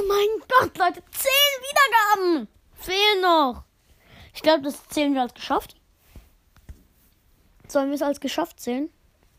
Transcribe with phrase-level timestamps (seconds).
[0.00, 1.30] Oh mein Gott, Leute, 10
[1.60, 3.64] Wiedergaben fehlen noch.
[4.32, 5.76] Ich glaube, das zählen wir als geschafft.
[7.68, 8.90] Sollen wir es als geschafft zählen?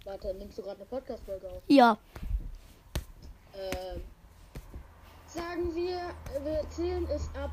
[0.06, 1.64] Warte, nimmst du gerade eine Podcast-Folge auf?
[1.68, 1.98] Ja.
[3.56, 4.02] Ähm,
[5.26, 6.14] sagen wir,
[6.44, 7.52] wir zählen es ab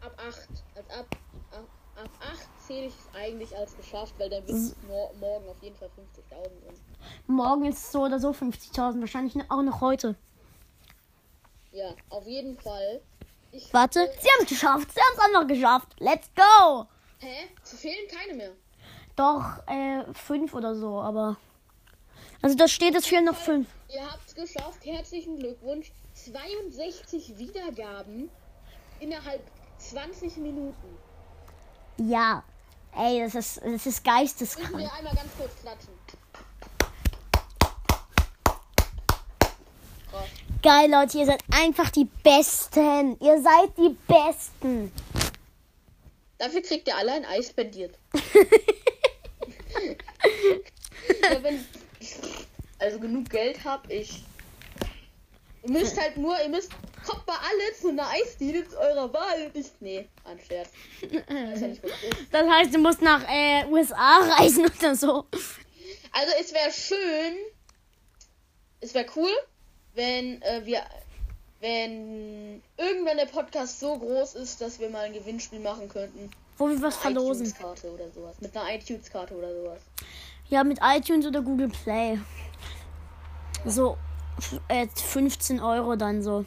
[0.00, 0.48] ab 8.
[0.74, 1.06] Also ab,
[1.52, 1.64] ab,
[1.96, 5.62] ab 8 zähle ich es eigentlich als geschafft, weil dann wird es mor morgen auf
[5.62, 6.80] jeden Fall 50.000 sind.
[7.26, 9.00] Morgen ist es so oder so 50.000.
[9.00, 10.16] Wahrscheinlich auch noch heute.
[11.78, 13.00] Ja, auf jeden Fall.
[13.52, 14.88] Ich, Warte, sie haben es geschafft.
[14.92, 15.88] Sie haben es auch noch geschafft.
[16.00, 16.86] Let's go.
[17.20, 17.46] Hä?
[17.62, 18.50] Zu fehlen keine mehr.
[19.14, 21.36] Doch, äh, fünf oder so, aber.
[22.42, 23.68] Also da steht, es fehlen noch fünf.
[23.94, 24.84] Ihr habt es geschafft.
[24.84, 25.92] Herzlichen Glückwunsch.
[26.14, 28.28] 62 Wiedergaben
[28.98, 29.42] innerhalb
[29.78, 30.98] 20 Minuten.
[31.98, 32.42] Ja.
[32.96, 34.76] Ey, das ist, das ist Müssen geisteskrank.
[34.78, 35.94] wir einmal ganz kurz klatschen.
[40.10, 40.47] Krass.
[40.60, 43.16] Geil, Leute, ihr seid einfach die Besten.
[43.20, 44.90] Ihr seid die Besten.
[46.38, 47.96] Dafür kriegt ihr alle ein Eis spendiert.
[51.22, 51.64] ja, wenn
[52.80, 54.24] also genug Geld hab ich.
[55.62, 56.70] Ihr müsst halt nur, ihr müsst,
[57.06, 59.66] kommt mal alle zu einer Eisdiele zu eurer Wahl und ich.
[59.78, 60.70] Nee, ein Scherz.
[61.10, 61.80] Ja das ist.
[62.32, 65.26] Das heißt, du musst nach äh, USA reisen oder so.
[66.12, 67.36] Also es wäre schön,
[68.80, 69.30] es wäre cool,
[69.94, 70.82] wenn äh, wir,
[71.60, 76.30] wenn irgendwann der Podcast so groß ist, dass wir mal ein Gewinnspiel machen könnten.
[76.56, 77.46] Wo wir was verlosen.
[77.46, 78.36] iTunes-Karte oder sowas.
[78.40, 79.80] Mit einer iTunes-Karte oder sowas.
[80.48, 82.18] Ja, mit iTunes oder Google Play.
[83.64, 83.96] So
[84.68, 86.44] äh, 15 Euro dann so.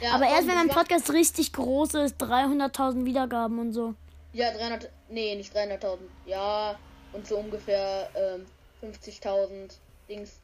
[0.00, 3.94] Ja, Aber erst wenn mach- Podcast richtig groß ist, 300.000 Wiedergaben und so.
[4.32, 5.98] Ja, 300, nee, nicht 300.000.
[6.26, 6.78] Ja,
[7.12, 8.46] und so ungefähr ähm,
[8.82, 9.72] 50.000
[10.08, 10.38] Dings.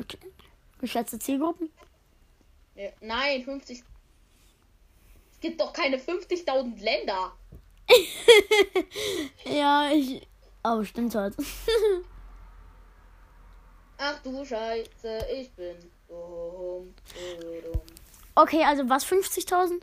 [0.00, 0.18] Okay.
[0.78, 1.70] Geschätzte Zielgruppen?
[2.74, 3.82] Nee, nein, 50.
[5.32, 7.32] Es gibt doch keine 50.000 Länder.
[9.44, 10.26] Ja, ich.
[10.62, 11.34] Oh, stimmt halt.
[13.98, 16.94] Ach du Scheiße, ich bin dumm.
[18.34, 19.04] okay, also was?
[19.06, 19.80] 50.000?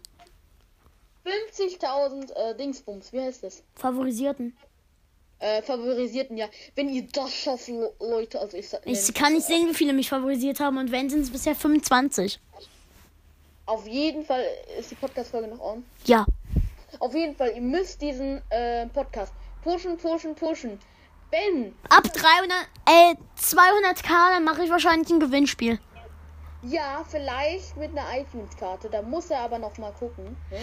[1.25, 3.63] 50.000 äh, Dingsbums, wie heißt das?
[3.75, 4.55] Favorisierten.
[5.39, 6.47] Äh, favorisierten, ja.
[6.75, 8.81] Wenn ihr das schafft, Le- Leute, also ich sag.
[8.85, 12.39] Ich kann nicht sehen, wie viele mich favorisiert haben und wenn, sind es bisher 25.
[13.65, 14.43] Auf jeden Fall
[14.79, 15.83] ist die Podcast-Folge noch on.
[16.05, 16.25] Ja.
[16.99, 20.79] Auf jeden Fall, ihr müsst diesen äh, Podcast pushen, pushen, pushen.
[21.31, 22.57] Wenn, Ab 300,
[22.87, 25.79] äh, 200k, dann mache ich wahrscheinlich ein Gewinnspiel.
[26.63, 30.37] ja, vielleicht mit einer iTunes-Karte, da muss er aber noch mal gucken.
[30.51, 30.59] Ne?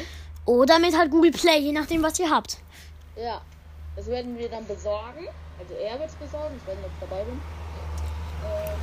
[0.47, 2.59] Oder mit halt Google Play, je nachdem, was ihr habt.
[3.17, 3.43] Ja,
[3.97, 5.29] das werden wir dann besorgen.
[5.59, 7.41] Also er wird es besorgen, ich ob ich dabei bin.
[8.45, 8.81] Ähm,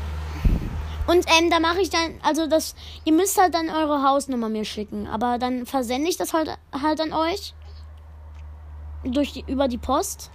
[1.08, 2.75] Und ähm, da mache ich dann, also das,
[3.06, 5.08] ihr müsst halt dann eure Hausnummer mir schicken.
[5.08, 7.53] Aber dann versende ich das halt, halt an euch.
[9.03, 10.30] Durch die, über die Post.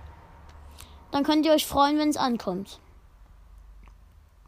[1.13, 2.81] Dann könnt ihr euch freuen, wenn es ankommt.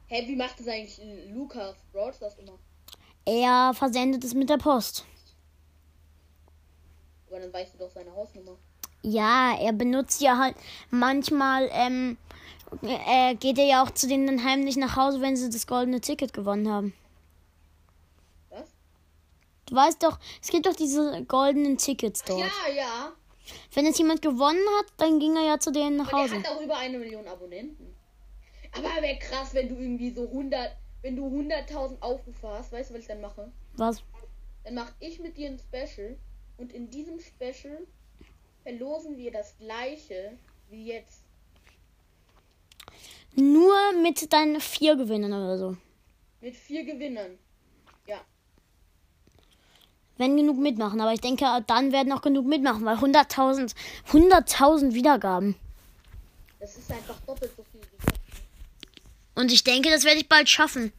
[0.09, 1.01] hä, wie macht das eigentlich
[1.33, 2.59] Lukas Bros das immer?
[3.25, 5.05] Er versendet es mit der Post.
[7.29, 8.57] Aber dann weißt du doch seine Hausnummer.
[9.09, 10.57] Ja, er benutzt ja halt
[10.91, 12.17] manchmal, ähm,
[12.83, 16.01] äh, geht er ja auch zu denen dann heimlich nach Hause, wenn sie das goldene
[16.01, 16.93] Ticket gewonnen haben.
[18.51, 18.69] Was?
[19.67, 22.41] Du weißt doch, es gibt doch diese goldenen Tickets dort.
[22.41, 23.13] Ja, ja.
[23.75, 26.41] Wenn jetzt jemand gewonnen hat, dann ging er ja zu denen nach Aber Hause.
[26.41, 27.95] der hat auch über eine Million Abonnenten.
[28.73, 32.73] Aber wäre krass, wenn du irgendwie so 100, wenn du 100.000 Aufrufe hast.
[32.73, 33.53] Weißt du, was ich dann mache?
[33.77, 34.03] Was?
[34.65, 36.19] Dann mache ich mit dir ein Special
[36.57, 37.87] und in diesem Special
[38.67, 40.37] verlosen wir das gleiche
[40.69, 41.23] wie jetzt.
[43.37, 45.77] Nur mit deinen vier Gewinnen oder so.
[46.41, 47.39] Mit vier Gewinnern.
[48.09, 48.21] Ja.
[50.17, 51.01] Wenn genug mitmachen.
[51.01, 53.73] Aber ich denke, dann werden auch genug mitmachen, weil 100.000
[54.09, 55.55] 100.000 Wiedergaben.
[56.59, 58.21] Das ist einfach doppelt so viel wie jetzt.
[59.37, 60.93] Und ich denke, das werde ich bald schaffen.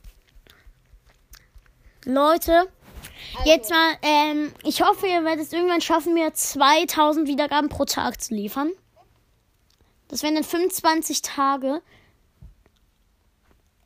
[2.06, 2.72] Leute,
[3.38, 7.86] Also, jetzt mal, ähm, ich hoffe, ihr werdet es irgendwann schaffen, mir 2000 Wiedergaben pro
[7.86, 8.72] Tag zu liefern.
[10.08, 11.82] Das wären dann 25 Tage.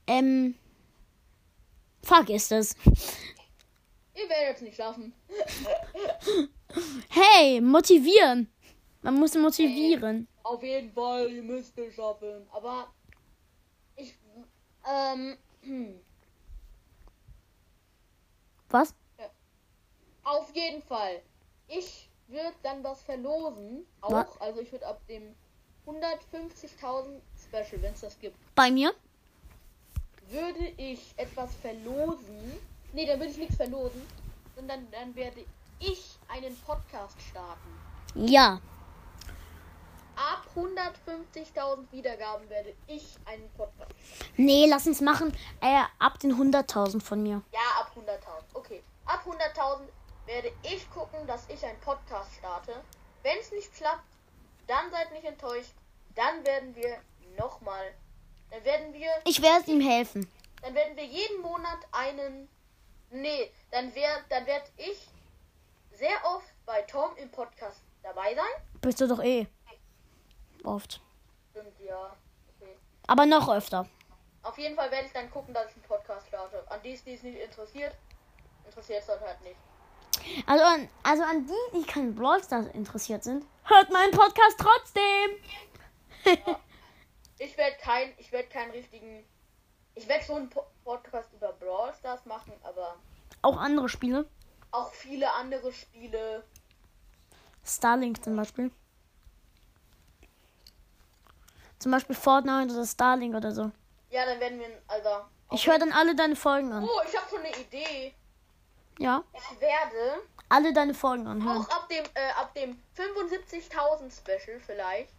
[0.08, 0.56] Ähm,
[2.04, 2.76] vergiss es.
[2.86, 5.14] Ihr werdet es nicht schaffen.
[7.10, 8.50] Hey, motivieren.
[9.02, 10.28] Man muss motivieren.
[10.44, 12.48] Auf jeden Fall, ihr müsst es schaffen.
[12.52, 12.94] Aber
[13.96, 14.16] ich,
[14.90, 16.00] ähm, hm.
[18.70, 18.96] Was?
[20.32, 21.22] Auf jeden Fall.
[21.68, 23.86] Ich würde dann was verlosen.
[24.00, 24.12] Auch.
[24.12, 24.40] Was?
[24.40, 25.36] Also ich würde ab dem
[25.86, 28.94] 150.000 Special, wenn es das gibt, Bei mir?
[30.30, 32.60] würde ich etwas verlosen
[32.94, 34.02] Nee, dann würde ich nichts verlosen.
[34.56, 35.46] Sondern dann werde
[35.80, 37.70] ich einen Podcast starten.
[38.16, 38.60] Ja.
[40.16, 43.92] Ab 150.000 Wiedergaben werde ich einen Podcast.
[44.36, 45.36] Nee, lass uns machen.
[45.62, 47.42] Äh, ab den 100.000 von mir.
[47.54, 48.44] Ja, ab 100.000.
[48.54, 48.84] Okay.
[49.06, 49.88] Ab 100.000
[50.32, 52.74] werde ich gucken, dass ich einen Podcast starte.
[53.22, 54.08] Wenn es nicht klappt,
[54.66, 55.74] dann seid nicht enttäuscht.
[56.16, 57.00] Dann werden wir
[57.38, 57.94] nochmal.
[58.50, 59.10] Dann werden wir.
[59.26, 60.32] Ich werde ihm helfen.
[60.62, 62.48] Dann werden wir jeden Monat einen.
[63.10, 65.10] Nee, dann wär, dann werde ich
[65.92, 68.64] sehr oft bei Tom im Podcast dabei sein.
[68.80, 69.48] Bist du doch eh.
[70.64, 71.02] Oft.
[71.52, 72.16] Stimmt, ja.
[72.56, 72.78] Okay.
[73.08, 73.86] Aber noch öfter.
[74.44, 76.64] Auf jeden Fall werde ich dann gucken, dass ich einen Podcast starte.
[76.72, 77.94] An die, die es nicht interessiert,
[78.66, 79.58] interessiert es dann halt nicht.
[80.46, 85.32] Also an, also an die, die kein Brawl Stars interessiert sind, hört meinen Podcast trotzdem.
[87.40, 89.26] Ich werde kein, ich werde keinen richtigen.
[89.96, 92.96] Ich werde schon einen Po- Podcast über Brawl Stars machen, aber
[93.42, 94.28] Auch andere Spiele.
[94.70, 96.44] auch viele andere Spiele.
[97.66, 98.70] Starlink zum Beispiel.
[101.80, 103.72] Zum Beispiel Fortnite oder Starlink oder so.
[104.12, 105.10] Ja, dann werden wir, also.
[105.52, 106.84] Ich höre dann alle deine Folgen an.
[106.84, 108.14] Oh, ich habe schon eine Idee.
[109.02, 111.58] Ja, Ich werde alle deine Folgen anhören.
[111.58, 115.12] auch ab dem, äh, ab dem 75.000 Special vielleicht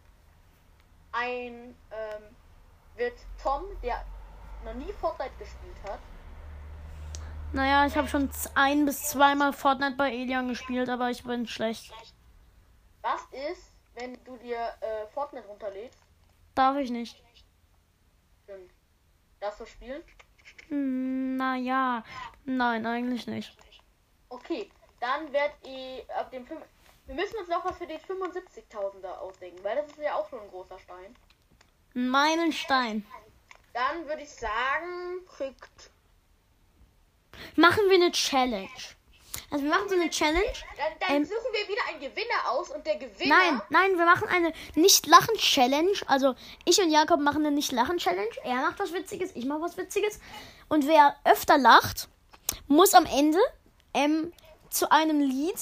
[1.10, 2.22] ein, ähm,
[2.94, 4.04] wird Tom, der
[4.64, 5.98] noch nie Fortnite gespielt hat,
[7.52, 11.92] Naja, ich habe schon ein bis zweimal Fortnite bei Elian gespielt, aber ich bin schlecht.
[13.02, 15.98] was ist, wenn du dir äh, Fortnite runterlädst?
[16.54, 17.20] Darf ich nicht.
[18.44, 18.70] Stimmt.
[19.40, 20.02] Darfst du spielen?
[20.68, 22.04] Hm, Naja,
[22.44, 23.56] nein, eigentlich nicht.
[24.32, 26.58] Okay, dann werd ich ab dem 5.
[27.06, 30.40] Wir müssen uns noch was für die 75.000er ausdenken, weil das ist ja auch schon
[30.40, 31.14] ein großer Stein.
[31.92, 33.04] Meinen Stein.
[33.74, 35.90] Dann würde ich sagen, kriegt.
[37.56, 38.68] Machen wir eine Challenge.
[39.50, 40.52] Also wir machen so eine Challenge.
[40.78, 41.24] Dann, dann Ähm.
[41.26, 43.36] suchen wir wieder einen Gewinner aus und der Gewinner.
[43.36, 45.92] Nein, nein, wir machen eine Nicht-Lachen-Challenge.
[46.06, 46.34] Also
[46.64, 48.30] ich und Jakob machen eine Nicht-Lachen-Challenge.
[48.44, 50.20] Er macht was Witziges, ich mache was Witziges.
[50.70, 52.08] Und wer öfter lacht,
[52.66, 53.38] muss am Ende
[53.94, 54.32] ähm,
[54.70, 55.58] zu einem Lied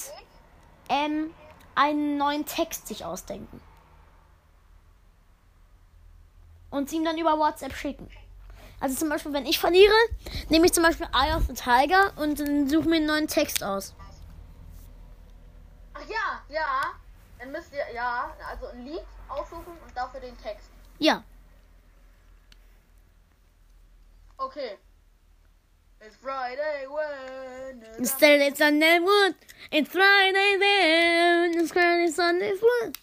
[0.89, 1.33] ähm,
[1.75, 3.61] einen neuen Text sich ausdenken.
[6.69, 8.09] Und sie ihm dann über WhatsApp schicken.
[8.79, 9.93] Also zum Beispiel, wenn ich verliere,
[10.49, 13.63] nehme ich zum Beispiel Eye of the Tiger und dann suche mir einen neuen Text
[13.63, 13.93] aus.
[15.93, 16.93] Ach ja, ja.
[17.37, 20.69] Dann müsst ihr, ja, also ein Lied aussuchen und dafür den Text.
[20.99, 21.23] Ja.
[24.37, 24.77] Okay.
[26.03, 27.83] It's Friday when.
[27.99, 29.35] It's Saturday, Sunday, wood.
[29.71, 31.59] It's Friday then.
[31.59, 32.97] It's Friday, Sunday, wood.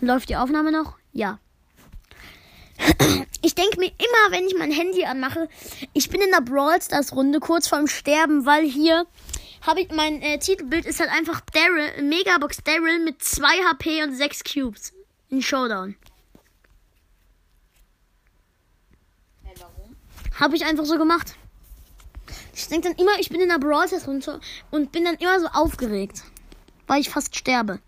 [0.00, 0.96] Läuft die Aufnahme noch?
[1.12, 1.38] Ja.
[3.42, 5.50] Ich denke mir immer, wenn ich mein Handy anmache,
[5.92, 9.06] ich bin in der Brawl Stars Runde kurz vorm Sterben, weil hier
[9.60, 14.14] habe ich mein äh, Titelbild ist halt einfach Daryl, Megabox Daryl mit 2 HP und
[14.14, 14.94] 6 Cubes
[15.28, 15.94] in Showdown.
[19.42, 19.94] Hey, warum?
[20.38, 21.34] Habe ich einfach so gemacht.
[22.54, 24.40] Ich denke dann immer, ich bin in der Brawl Stars runter
[24.70, 26.22] und bin dann immer so aufgeregt,
[26.86, 27.80] weil ich fast sterbe.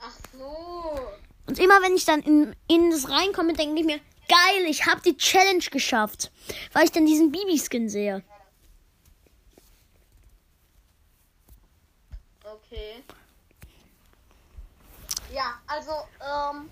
[0.00, 1.00] Ach so.
[1.46, 5.00] Und immer wenn ich dann in, in das reinkomme, denke ich mir, geil, ich habe
[5.02, 6.30] die Challenge geschafft,
[6.72, 8.22] weil ich dann diesen Bibi-Skin sehe.
[12.44, 13.02] Okay.
[15.32, 16.70] Ja, also, ähm,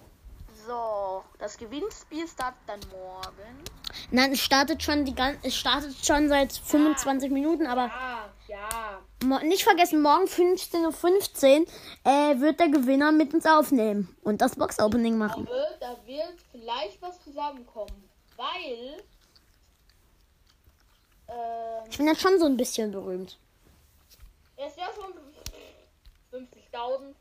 [0.66, 1.24] so.
[1.38, 3.79] Das Gewinnspiel startet dann morgen.
[4.12, 7.90] Nein, es startet schon die gan es startet schon seit 25 Minuten, aber
[8.48, 9.00] ja.
[9.24, 11.66] mo nicht vergessen, morgen 15.15 Uhr
[12.04, 15.46] äh, wird der Gewinner mit uns aufnehmen und das Box-Opening machen.
[15.46, 18.08] Aber da wird vielleicht was zusammenkommen.
[18.36, 19.02] Weil.
[21.28, 23.38] Ähm, Ich bin jetzt schon so ein bisschen berühmt.
[24.56, 25.12] er ist ja schon
[26.32, 27.14] 50.000.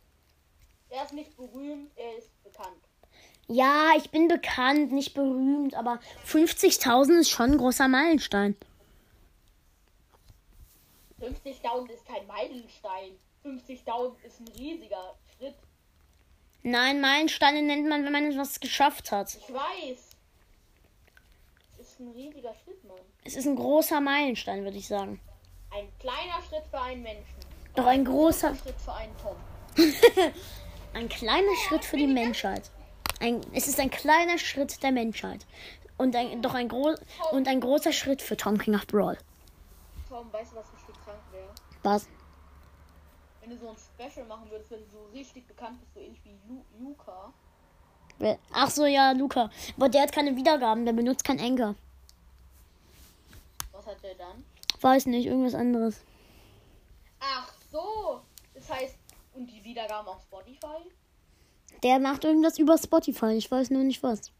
[0.90, 2.89] Er ist nicht berühmt, er ist bekannt.
[3.52, 8.56] Ja, ich bin bekannt, nicht berühmt, aber 50.000 ist schon ein großer Meilenstein.
[11.20, 13.18] 50.000 ist kein Meilenstein.
[13.44, 15.56] 50.000 ist ein riesiger Schritt.
[16.62, 19.34] Nein, Meilensteine nennt man, wenn man etwas geschafft hat.
[19.34, 20.10] Ich weiß.
[21.80, 23.00] Es ist ein riesiger Schritt, Mann.
[23.24, 25.20] Es ist ein großer Meilenstein, würde ich sagen.
[25.72, 27.36] Ein kleiner Schritt für einen Menschen.
[27.74, 29.36] Doch ein großer, Schritt für einen Tom.
[30.94, 32.70] ein kleiner Schritt für die Menschheit.
[33.20, 35.46] Ein, es ist ein kleiner Schritt der Menschheit.
[35.98, 36.96] Und ein, doch ein, gro
[37.32, 39.18] und ein großer Schritt für Tom King of Brawl.
[40.08, 41.50] Tom, weißt du, was richtig krank wäre?
[41.84, 42.08] Was?
[43.42, 46.22] Wenn du so ein Special machen würdest, wenn du so richtig bekannt bist, so ähnlich
[46.24, 47.34] wie Lu Luca.
[48.52, 49.50] Ach so, ja, Luca.
[49.78, 51.76] Aber der hat keine Wiedergaben, der benutzt kein Anchor.
[54.04, 54.46] der dann?
[54.82, 56.02] Weiß nicht, irgendwas anderes.
[57.20, 58.22] Ach so.
[58.54, 58.96] Das heißt,
[59.34, 60.90] und die Wiedergaben auf Spotify?
[61.84, 63.34] Der macht irgendwas über Spotify.
[63.34, 64.32] Ich weiß nur nicht was.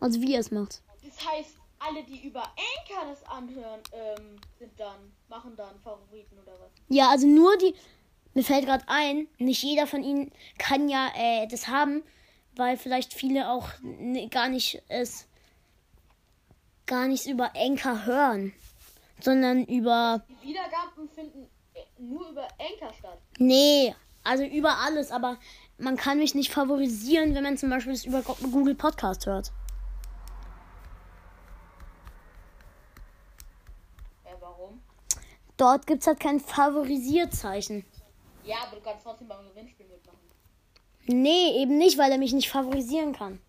[0.00, 0.82] Also wie er es macht.
[1.02, 6.52] Das heißt, alle, die über Anchor das anhören, ähm, sind dann, machen dann Favoriten oder
[6.52, 6.70] was?
[6.88, 7.74] Ja, also nur die.
[8.34, 12.02] Mir fällt gerade ein, nicht jeder von ihnen kann ja äh, das haben,
[12.56, 13.68] weil vielleicht viele auch
[14.30, 15.26] gar nicht es
[16.86, 18.52] gar nicht über Anchor hören,
[19.20, 23.18] sondern über Die Wiedergaben finden äh, nur über Anchor statt.
[23.38, 25.38] nee, also über alles, aber
[25.78, 29.52] man kann mich nicht favorisieren, wenn man zum Beispiel das über Go- Google Podcast hört.
[34.24, 34.80] Äh, warum?
[35.56, 37.84] Dort gibt's halt kein Favorisierzeichen.
[38.44, 40.18] Ja, aber du kannst trotzdem beim Gewinnspiel mitmachen.
[41.06, 43.40] Nee, eben nicht, weil er mich nicht favorisieren kann.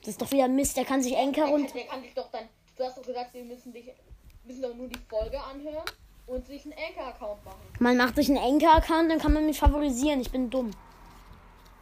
[0.00, 1.74] Das ist doch wieder Mist, der kann sich Der, und.
[1.74, 2.44] der kann dich doch dann.
[2.76, 3.90] Du hast doch gesagt, wir müssen dich
[4.44, 5.84] müssen doch nur die Folge anhören
[6.26, 7.60] und sich einen Anchor-Account machen.
[7.78, 10.20] Man macht sich einen Anchor-Account, dann kann man mich favorisieren.
[10.20, 10.70] Ich bin dumm.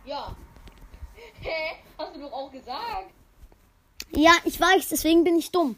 [0.05, 0.35] Ja.
[1.41, 1.77] Hä?
[1.99, 3.11] Hast du doch auch gesagt?
[4.11, 5.77] Ja, ich weiß, deswegen bin ich dumm.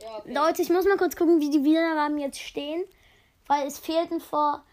[0.00, 0.32] Ja, okay.
[0.32, 2.84] Leute, ich muss mal kurz gucken, wie die Wiedergaben jetzt stehen.
[3.46, 4.64] Weil es fehlten vor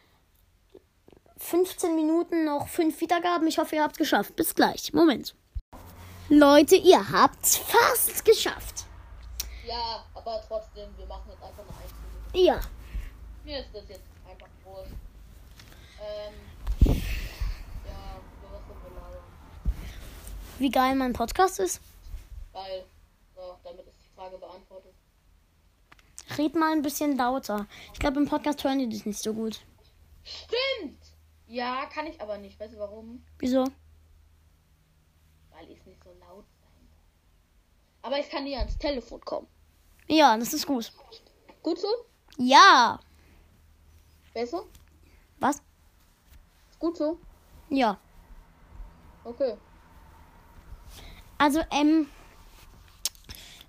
[1.37, 3.47] 15 Minuten noch 5 Wiedergaben.
[3.47, 4.35] Ich hoffe, ihr habt es geschafft.
[4.35, 4.93] Bis gleich.
[4.93, 5.35] Moment.
[6.29, 8.85] Leute, ihr habt's fast geschafft.
[9.65, 11.68] Ja, aber trotzdem, wir machen jetzt einfach einzige.
[12.33, 12.59] Ja.
[13.43, 14.93] Mir ist das jetzt einfach wurscht.
[16.01, 16.33] Ähm.
[17.85, 18.19] Ja?
[20.59, 21.81] Wie geil mein Podcast ist.
[22.53, 22.85] Geil.
[23.35, 24.93] So, damit ist die Frage beantwortet.
[26.37, 27.65] Red mal ein bisschen lauter.
[27.93, 29.61] Ich glaube, im Podcast hören die dich nicht so gut.
[30.23, 30.99] Stimmt!
[31.47, 32.59] Ja, kann ich aber nicht.
[32.59, 33.25] Weißt du warum?
[33.39, 33.63] Wieso?
[35.49, 36.87] Weil ich nicht so laut sein.
[38.03, 39.47] Aber ich kann nie ans Telefon kommen.
[40.07, 40.91] Ja, das ist gut.
[41.63, 41.87] Gut so?
[42.39, 42.99] Ja.
[44.33, 44.63] Besser?
[45.39, 45.57] Was?
[46.69, 47.17] Ist gut so?
[47.69, 47.97] Ja.
[49.25, 49.57] Okay.
[51.37, 52.09] Also, ähm,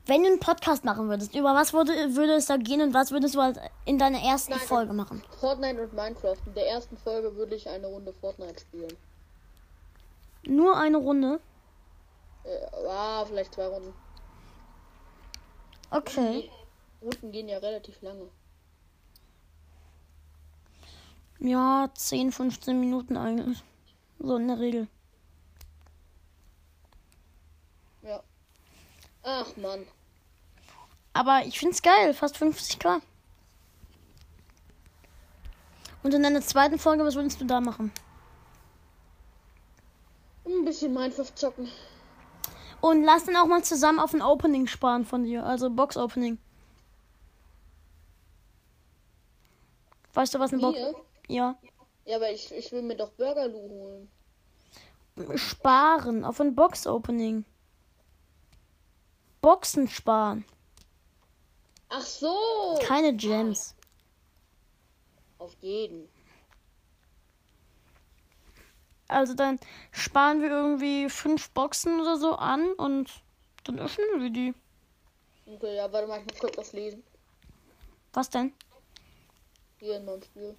[0.06, 3.10] wenn du einen Podcast machen würdest, über was würde, würde es da gehen und was
[3.10, 5.22] würdest du halt in deiner ersten Nein, Folge machen?
[5.40, 6.36] Fortnite und Minecraft.
[6.46, 8.96] In der ersten Folge würde ich eine Runde Fortnite spielen.
[10.44, 11.40] Nur eine Runde?
[12.44, 13.92] Äh, ah, vielleicht zwei Runden.
[15.90, 16.48] Okay.
[17.02, 18.28] Runden gehen ja relativ lange.
[21.40, 23.62] Ja, 10, 15 Minuten eigentlich.
[24.18, 24.88] So in der Regel.
[28.02, 28.22] Ja.
[29.22, 29.86] Ach man.
[31.14, 33.00] Aber ich find's geil, fast 50k.
[36.02, 37.90] Und in deiner zweiten Folge, was würdest du da machen?
[40.46, 41.68] Ein bisschen Minecraft zocken.
[42.80, 46.38] Und lass dann auch mal zusammen auf ein Opening sparen von dir, also Box-Opening.
[50.14, 50.78] Weißt du, was eine Box...
[51.30, 51.56] Ja.
[52.06, 54.10] Ja, aber ich, ich will mir doch Burgerloo holen.
[55.36, 57.44] Sparen auf ein Box-Opening.
[59.40, 60.44] Boxen sparen.
[61.88, 62.34] Ach so.
[62.82, 63.76] Keine Gems.
[65.38, 66.08] Auf jeden.
[69.06, 69.60] Also dann
[69.92, 73.22] sparen wir irgendwie fünf Boxen oder so an und
[73.64, 74.54] dann öffnen wir die.
[75.46, 77.04] Okay, ja, warte mal, ich muss kurz was lesen.
[78.12, 78.52] Was denn?
[79.78, 80.56] Hier in meinem Spiel.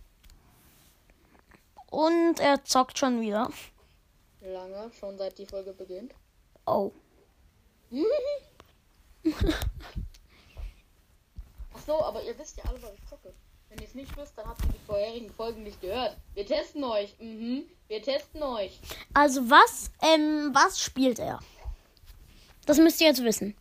[1.92, 3.52] Und er zockt schon wieder.
[4.40, 6.14] Lange, schon seit die Folge beginnt.
[6.66, 6.92] Oh.
[11.74, 13.34] Ach so, aber ihr wisst ja alle, was ich zocke.
[13.70, 16.16] Wenn ihr es nicht wisst, dann habt ihr die vorherigen Folgen nicht gehört.
[16.34, 17.14] Wir testen euch.
[17.20, 17.66] Mhm.
[17.90, 18.80] Wir testen euch.
[19.14, 21.40] Also was, ähm, was spielt er?
[22.66, 23.56] Das müsst ihr jetzt wissen.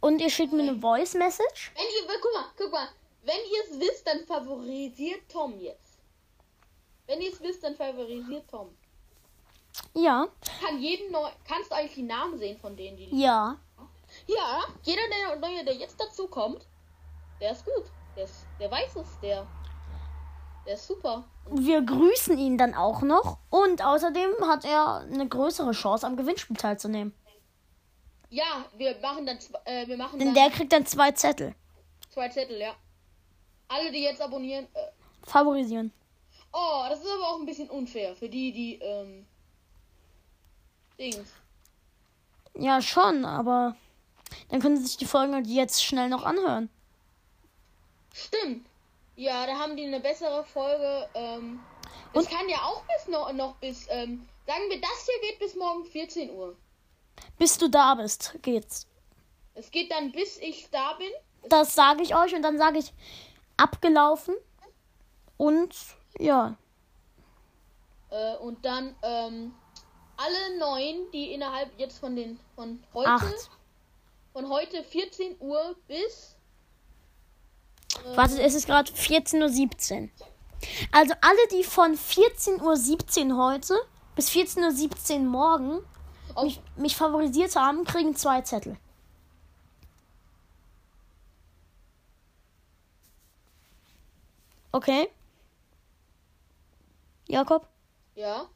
[0.00, 1.72] Und ihr schickt mir eine Voice Message.
[1.74, 2.88] Wenn ihr, guck mal, guck mal.
[3.22, 5.83] Wenn ihr es wisst, dann favorisiert Tom jetzt.
[7.06, 8.70] Wenn ihr es wisst, dann favorisiert Tom.
[9.94, 10.26] Ja.
[10.60, 13.08] Kann jeden neu, kannst du eigentlich die Namen sehen von denen, die.
[13.20, 13.56] Ja.
[14.26, 16.66] Ja, jeder der neue, der jetzt dazu kommt,
[17.40, 17.84] der ist gut.
[18.16, 19.46] Der, ist, der weiß es, der.
[20.64, 21.24] Der ist super.
[21.50, 23.38] Wir grüßen ihn dann auch noch.
[23.50, 27.12] Und außerdem hat er eine größere Chance, am Gewinnspiel teilzunehmen.
[28.30, 31.54] Ja, wir machen dann, äh, wir machen Denn dann der kriegt dann zwei Zettel.
[32.08, 32.74] zwei Zettel, ja.
[33.68, 34.66] Alle, die jetzt abonnieren.
[34.74, 35.92] Äh, Favorisieren.
[36.54, 39.26] Oh, das ist aber auch ein bisschen unfair für die, die, ähm.
[40.98, 41.28] Dings.
[42.56, 43.76] Ja, schon, aber
[44.48, 46.70] dann können sie sich die Folgen halt jetzt schnell noch anhören.
[48.12, 48.66] Stimmt.
[49.16, 51.08] Ja, da haben die eine bessere Folge.
[51.14, 51.60] Ähm,
[52.12, 55.38] das Und- kann ja auch bis noch, noch bis, ähm, sagen wir, das hier geht
[55.40, 56.56] bis morgen 14 Uhr.
[57.38, 58.86] Bis du da bist, geht's.
[59.54, 61.10] Es geht dann, bis ich da bin.
[61.48, 62.92] Das sage ich euch und dann sage ich
[63.56, 64.34] abgelaufen.
[65.36, 65.74] Und
[66.18, 66.56] ja.
[68.10, 69.54] Äh, und dann ähm,
[70.16, 73.50] alle neun, die innerhalb jetzt von den von heute Acht.
[74.32, 76.36] von heute 14 Uhr bis
[78.14, 80.08] Warte, es ist gerade 14.17 Uhr.
[80.92, 83.74] Also alle, die von 14.17 Uhr heute
[84.14, 85.80] bis 14.17 Uhr morgen
[86.34, 88.76] auf, mich, mich favorisiert haben, kriegen zwei Zettel.
[94.72, 95.08] Okay.
[97.34, 97.66] Jakob?
[98.14, 98.48] ja.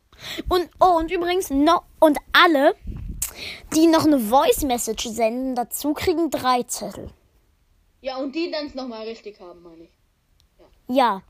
[0.49, 2.75] Und, oh, und übrigens, no, und alle,
[3.75, 7.11] die noch eine Voice Message senden, dazu kriegen drei Zettel.
[8.01, 9.91] Ja, und die dann es nochmal richtig haben, meine ich.
[10.89, 11.23] Ja.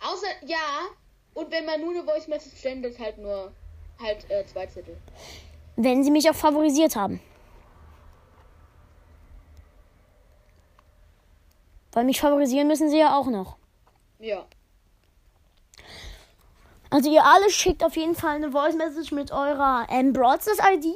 [0.00, 0.58] Außer, ja,
[1.34, 3.52] und wenn man nur eine Voice Message sendet, halt nur
[4.00, 4.96] halt äh, zwei Zettel.
[5.76, 7.20] Wenn sie mich auch favorisiert haben.
[11.92, 13.56] Weil mich favorisieren müssen sie ja auch noch.
[14.18, 14.46] Ja.
[16.92, 20.94] Also ihr alle schickt auf jeden Fall eine Voice Message mit eurer ähm, Broadstars ID.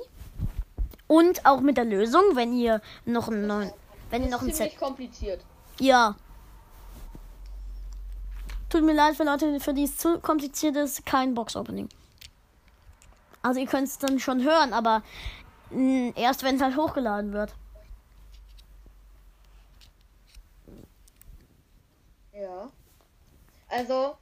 [1.07, 3.73] Und auch mit der Lösung, wenn ihr noch einen neuen.
[4.11, 4.87] Wenn ihr noch einen Ziemlich Zettel.
[4.87, 5.43] kompliziert.
[5.81, 6.15] Ja.
[8.69, 11.89] Tut mir leid für Leute, für die es zu kompliziert ist, kein Box-Opening.
[13.41, 15.03] Also ihr könnt es dann schon hören, aber
[15.71, 17.55] mh, erst wenn es halt hochgeladen wird.
[22.35, 22.69] Ja.
[23.69, 24.17] Also,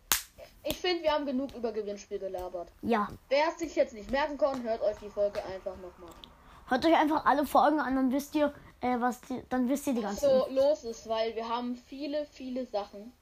[0.65, 2.71] ich finde, wir haben genug über Gewinnspiel gelabert.
[2.83, 3.09] Ja.
[3.29, 6.31] Wer es sich jetzt nicht merken konnte, hört euch die Folge einfach nochmal an.
[6.69, 9.95] Hört euch einfach alle Folgen an, dann wisst ihr, äh, was die, dann wisst ihr
[9.95, 13.13] die ganzen So los ist, weil wir haben viele, viele Sachen.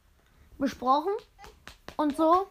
[0.58, 1.12] besprochen
[1.96, 2.46] und so.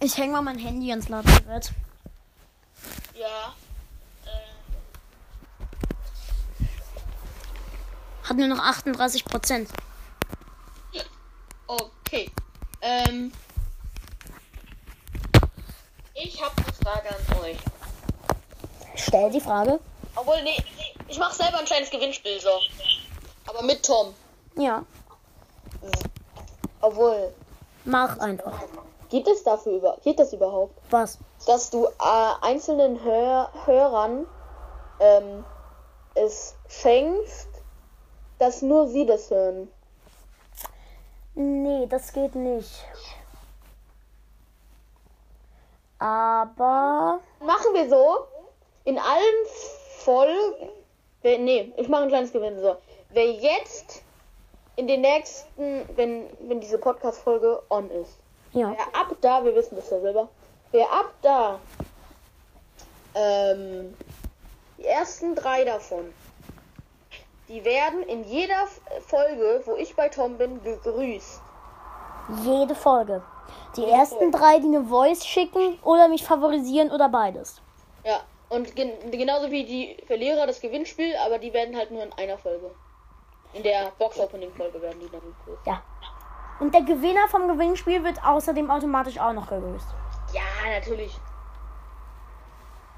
[0.00, 1.72] Ich hänge mal mein Handy ans Ladegerät.
[3.14, 3.54] Ja.
[8.24, 9.68] Hat nur noch 38 Prozent.
[12.12, 12.30] Okay.
[12.82, 13.32] Ähm.
[16.12, 17.56] Ich habe eine Frage an euch.
[18.96, 19.80] Stell die Frage.
[20.14, 20.62] Obwohl, nee,
[21.08, 22.50] ich mache selber ein kleines Gewinnspiel so.
[23.46, 24.12] Aber mit Tom.
[24.58, 24.84] Ja,
[26.82, 27.32] Obwohl,
[27.86, 28.60] mach einfach.
[29.08, 30.78] gibt es dafür über, geht das überhaupt?
[30.90, 31.16] Was?
[31.46, 34.26] dass du äh, einzelnen Hör Hörern
[35.00, 35.44] ähm,
[36.14, 37.48] es schenkst,
[38.38, 39.68] dass nur sie das hören.
[41.34, 42.84] Nee, das geht nicht.
[45.98, 47.20] Aber.
[47.40, 48.26] Machen wir so,
[48.84, 49.46] in allen
[49.98, 50.68] Folgen,
[51.22, 52.76] wer- nee, ich mache ein kleines Gewinn so.
[53.10, 54.02] Wer jetzt
[54.76, 58.16] in den nächsten, wenn, wenn diese Podcast-Folge on ist,
[58.52, 58.74] Ja.
[58.76, 60.28] wer ab da, wir wissen das ja selber,
[60.72, 61.60] wer ab da
[63.14, 63.94] ähm,
[64.78, 66.12] die ersten drei davon,
[67.48, 68.66] die werden in jeder
[69.06, 71.42] Folge, wo ich bei Tom bin, gegrüßt.
[72.44, 73.22] Jede Folge.
[73.76, 77.60] Die ersten drei, die eine Voice schicken oder mich favorisieren oder beides.
[78.04, 82.12] Ja, und gen genauso wie die Verlierer das Gewinnspiel, aber die werden halt nur in
[82.12, 82.70] einer Folge.
[83.54, 85.66] In der Box-Opening-Folge werden die dann gegrüßt.
[85.66, 85.82] Ja.
[86.60, 89.88] Und der Gewinner vom Gewinnspiel wird außerdem automatisch auch noch gegrüßt.
[90.32, 91.18] Ja, natürlich.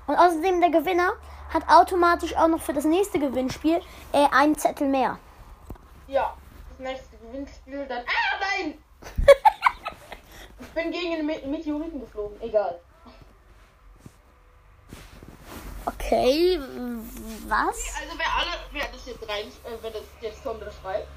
[0.07, 1.12] Und außerdem der Gewinner
[1.53, 3.81] hat automatisch auch noch für das nächste Gewinnspiel
[4.12, 5.19] äh, einen Zettel mehr.
[6.07, 6.37] Ja,
[6.71, 8.03] das nächste Gewinnspiel dann.
[8.03, 8.79] Ah, nein!
[10.61, 12.40] ich bin gegen einen Me Meteoriten geflogen.
[12.43, 12.81] Egal.
[15.87, 16.59] Okay,
[17.47, 17.77] was?
[18.01, 21.09] Also wer alle, wer das jetzt rein, äh, wenn das jetzt Tom das schreibt,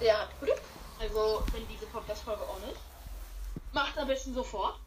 [0.00, 0.60] der hat Glück.
[1.00, 2.80] Also wenn diese Podcast-Folge on ist.
[3.72, 4.78] Macht am besten sofort.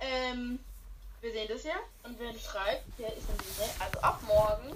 [0.00, 0.58] Ähm,
[1.24, 1.76] wir sehen das ja.
[2.02, 4.68] Und wer das schreibt, der ist in den, also ab morgen,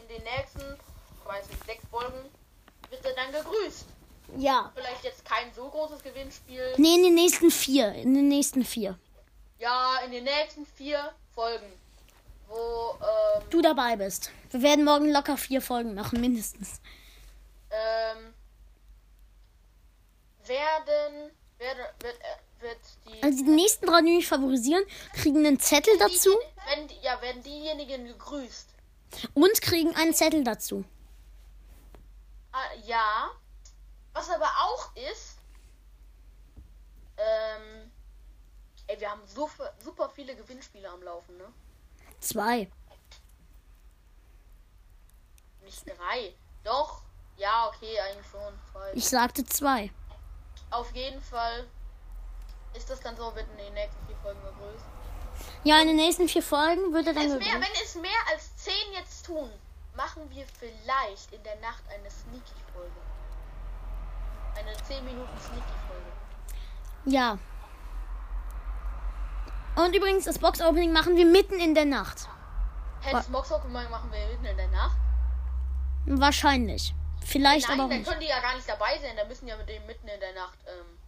[0.00, 0.60] in den nächsten,
[1.20, 2.18] ich weiß nicht, sechs Folgen,
[2.90, 3.86] wird er dann gegrüßt.
[4.38, 4.72] Ja.
[4.74, 6.74] Vielleicht jetzt kein so großes Gewinnspiel.
[6.78, 7.92] Nee, in den nächsten vier.
[7.92, 8.98] In den nächsten vier.
[9.58, 11.72] Ja, in den nächsten vier Folgen.
[12.48, 14.30] Wo, ähm, Du dabei bist.
[14.50, 16.80] Wir werden morgen locker vier Folgen machen, mindestens.
[17.70, 18.34] ähm,
[20.44, 25.60] werden, werden, wird, äh, wird die, Also die nächsten drei, die mich favorisieren, kriegen einen
[25.60, 26.30] Zettel dazu
[26.66, 28.68] wenn, ja, werden diejenigen gegrüßt.
[29.34, 30.84] und kriegen einen Zettel dazu.
[32.52, 33.30] Ah, ja.
[34.12, 35.38] Was aber auch ist,
[37.16, 37.90] ähm,
[38.86, 41.52] ey, wir haben super, super viele Gewinnspiele am Laufen, ne?
[42.20, 42.70] Zwei.
[45.62, 46.34] Nicht drei.
[46.62, 47.02] Doch.
[47.38, 48.52] Ja, okay, eigentlich schon.
[48.70, 48.92] Zwei.
[48.94, 49.90] Ich sagte zwei.
[50.70, 51.66] Auf jeden Fall
[52.74, 54.84] ist das dann so, wird in den nächsten vier Folgen gegrüßt.
[55.64, 58.56] Ja, in den nächsten vier Folgen wird er dann Es mehr, wenn es mehr als
[58.56, 59.50] 10 jetzt tun,
[59.96, 62.90] machen wir vielleicht in der Nacht eine Sneaky-Folge.
[64.56, 66.12] Eine 10 Minuten Sneaky-Folge.
[67.06, 67.38] Ja.
[69.74, 72.28] Und übrigens, das Box-Opening machen wir mitten in der Nacht.
[73.00, 74.96] Hey, das Moxhocken machen wir mitten in der Nacht.
[76.06, 76.94] Wahrscheinlich.
[77.24, 78.08] Vielleicht Nein, aber auch dann nicht.
[78.08, 79.16] können die ja gar nicht dabei sein.
[79.16, 80.58] Da müssen ja mit dem mitten in der Nacht.
[80.66, 80.98] Ähm,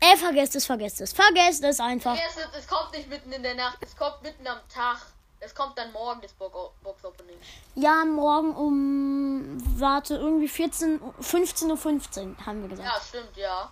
[0.00, 1.12] Äh, vergesst es, vergesst es.
[1.12, 2.16] Vergesst es einfach.
[2.18, 4.98] Erst, es kommt nicht mitten in der Nacht, es kommt mitten am Tag.
[5.40, 7.36] Es kommt dann morgen das Bo- Box Opening.
[7.76, 12.88] Ja, morgen um, warte, irgendwie 14, Uhr- 15.15 Uhr 15, haben wir gesagt.
[12.92, 13.70] Ja, stimmt, ja.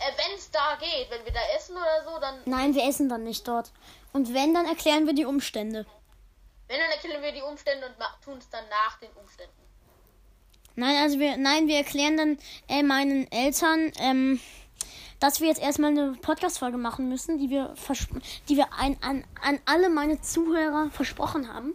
[0.00, 2.40] Äh, wenn es da geht, wenn wir da essen oder so, dann.
[2.46, 3.70] Nein, wir essen dann nicht dort.
[4.12, 5.86] Und wenn, dann erklären wir die Umstände.
[6.66, 9.52] Wenn, dann erklären wir die Umstände und tun es dann nach den Umständen.
[10.74, 14.40] Nein, also wir, nein, wir erklären dann äh, meinen Eltern, ähm,
[15.20, 17.74] dass wir jetzt erstmal eine Podcast-Folge machen müssen, die wir,
[18.48, 21.74] die wir ein, an, an alle meine Zuhörer versprochen haben.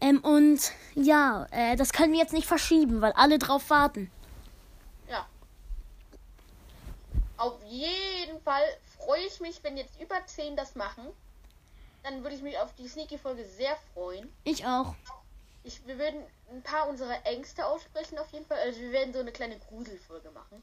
[0.00, 4.10] Ähm, und ja, äh, das können wir jetzt nicht verschieben, weil alle drauf warten.
[5.08, 5.26] Ja.
[7.36, 8.62] Auf jeden Fall
[8.98, 11.06] freue ich mich, wenn jetzt über 10 das machen.
[12.02, 14.32] Dann würde ich mich auf die Sneaky-Folge sehr freuen.
[14.44, 14.94] Ich auch.
[15.66, 18.58] Ich, wir würden ein paar unserer Ängste aussprechen auf jeden Fall.
[18.58, 20.62] Also wir werden so eine kleine Gruselfolge machen.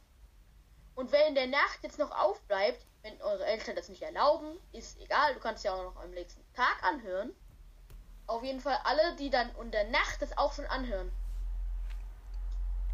[0.95, 4.97] Und wer in der Nacht jetzt noch aufbleibt, wenn eure Eltern das nicht erlauben, ist
[5.01, 5.33] egal.
[5.33, 7.33] Du kannst ja auch noch am nächsten Tag anhören.
[8.27, 11.11] Auf jeden Fall alle, die dann in der Nacht das auch schon anhören.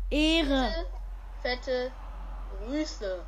[0.09, 0.87] Ehre.
[1.43, 1.91] Fette, fette
[2.57, 3.23] Grüße.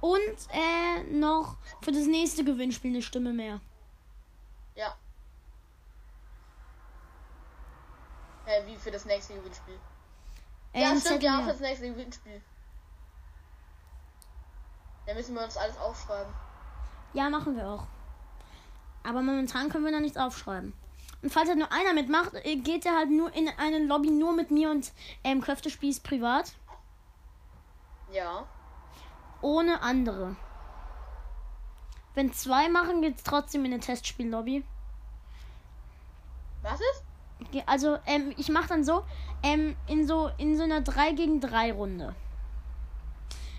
[0.00, 3.60] Und äh, noch für das nächste Gewinnspiel eine Stimme mehr.
[4.76, 4.96] Ja.
[8.48, 9.78] Hä, wie für das nächste Gewinnspiel?
[10.72, 11.44] Äh, ja, stimmt, ja, mehr.
[11.44, 12.40] für das nächste Gewinnspiel.
[15.04, 16.32] Da müssen wir uns alles aufschreiben.
[17.12, 17.86] Ja, machen wir auch.
[19.02, 20.72] Aber momentan können wir noch nichts aufschreiben.
[21.20, 24.32] Und falls halt nur einer mitmacht, äh, geht er halt nur in eine Lobby nur
[24.32, 24.92] mit mir und
[25.24, 26.52] ähm, Köftespieß privat.
[28.10, 28.46] Ja.
[29.42, 30.36] Ohne andere.
[32.14, 34.64] Wenn zwei machen, geht's trotzdem in eine Testspiellobby.
[36.62, 37.07] Was ist?
[37.66, 39.04] Also, ähm, ich mache dann so,
[39.42, 42.14] ähm, in so, in so einer 3 gegen 3 Runde.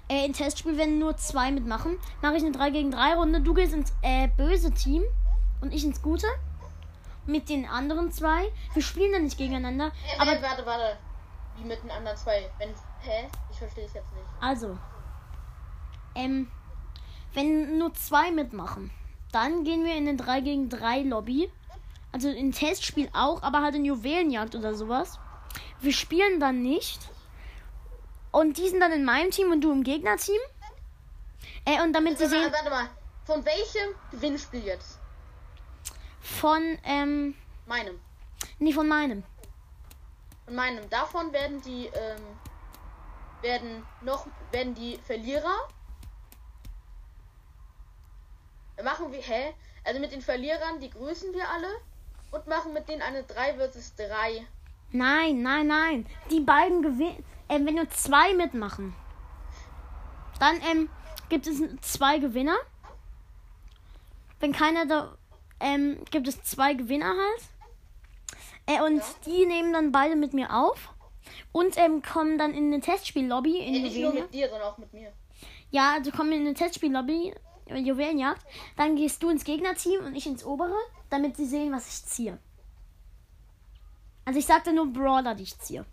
[0.08, 3.42] Äh, in Testspiel, wenn nur zwei mitmachen, mache ich eine 3 gegen 3 Runde.
[3.42, 5.04] Du gehst ins äh, böse Team
[5.62, 6.28] und ich ins gute.
[7.26, 8.52] Mit den anderen zwei.
[8.74, 9.92] Wir spielen dann nicht gegeneinander.
[10.04, 10.98] Hä, Aber warte, warte.
[11.58, 12.50] Wie mit den anderen zwei?
[12.58, 12.70] Wenn.
[13.02, 13.28] Hä?
[13.52, 14.26] Ich verstehe es jetzt nicht.
[14.42, 14.78] Also,
[16.16, 16.48] ähm,
[17.34, 18.92] wenn nur zwei mitmachen,
[19.32, 21.52] dann gehen wir in eine 3 gegen 3 Lobby.
[22.12, 25.20] Also in Testspiel auch, aber halt in Juwelenjagd oder sowas.
[25.80, 27.00] Wir spielen dann nicht.
[28.32, 30.40] Und die sind dann in meinem Team und du im Gegnerteam.
[31.66, 32.90] Äh, und damit sie sehen, warte mal.
[33.26, 35.00] Von welchem Gewinnspiel jetzt?
[36.30, 38.00] von, ähm, Meinem.
[38.60, 39.24] nee, von meinem.
[40.46, 40.90] Von meinem.
[40.90, 42.22] Davon werden die, ähm,
[43.42, 45.68] werden noch, werden die Verlierer.
[48.84, 49.54] Machen wir, hä?
[49.84, 51.68] Also mit den Verlierern, die grüßen wir alle.
[52.32, 54.46] Und machen mit denen eine 3 vs 3.
[54.92, 56.06] Nein, nein, nein.
[56.32, 57.24] Die beiden gewinnen.
[57.48, 58.94] Ähm, wenn nur zwei mitmachen,
[60.40, 60.90] dann ähm,
[61.30, 62.58] gibt es zwei Gewinner.
[64.40, 65.16] Wenn keiner da.
[65.60, 67.42] Ähm, gibt es zwei Gewinner halt.
[68.68, 70.94] Äh, und die nehmen dann beide mit mir auf.
[71.52, 74.32] Und ähm, kommen dann in eine Testspiellobby in Ja, nicht nur Juwelenjagd.
[74.32, 75.12] mit dir, sondern auch mit mir.
[75.72, 77.36] Ja, also kommen in eine Testspiellobby, äh,
[77.78, 78.46] Juwelenjagd.
[78.78, 80.76] Dann gehst du ins Gegnerteam und ich ins obere,
[81.10, 82.38] damit sie sehen, was ich ziehe.
[84.26, 85.86] Also ich sagte nur Brawler, die ich ziehe.